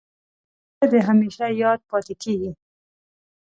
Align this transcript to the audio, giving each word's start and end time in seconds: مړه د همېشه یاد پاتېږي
مړه 0.77 0.85
د 0.93 0.95
همېشه 1.07 1.45
یاد 1.61 1.79
پاتېږي 1.89 2.51